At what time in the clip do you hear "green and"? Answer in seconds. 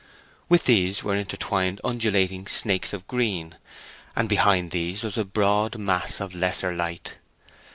3.05-4.27